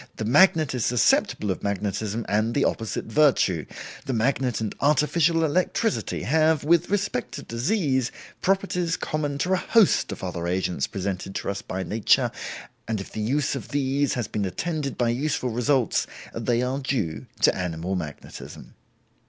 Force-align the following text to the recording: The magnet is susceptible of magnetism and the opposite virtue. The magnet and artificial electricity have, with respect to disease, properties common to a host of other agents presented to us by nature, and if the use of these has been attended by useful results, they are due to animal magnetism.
The 0.15 0.25
magnet 0.25 0.73
is 0.73 0.83
susceptible 0.83 1.51
of 1.51 1.61
magnetism 1.61 2.25
and 2.27 2.55
the 2.55 2.65
opposite 2.65 3.05
virtue. 3.05 3.67
The 4.07 4.13
magnet 4.13 4.59
and 4.59 4.73
artificial 4.79 5.45
electricity 5.45 6.23
have, 6.23 6.63
with 6.63 6.89
respect 6.89 7.33
to 7.33 7.43
disease, 7.43 8.11
properties 8.41 8.97
common 8.97 9.37
to 9.37 9.53
a 9.53 9.57
host 9.57 10.11
of 10.11 10.23
other 10.23 10.47
agents 10.47 10.87
presented 10.87 11.35
to 11.35 11.51
us 11.51 11.61
by 11.61 11.83
nature, 11.83 12.31
and 12.87 12.99
if 12.99 13.11
the 13.11 13.21
use 13.21 13.53
of 13.53 13.67
these 13.69 14.15
has 14.15 14.27
been 14.27 14.43
attended 14.45 14.97
by 14.97 15.09
useful 15.09 15.51
results, 15.51 16.07
they 16.33 16.63
are 16.63 16.79
due 16.79 17.27
to 17.41 17.55
animal 17.55 17.93
magnetism. 17.95 18.73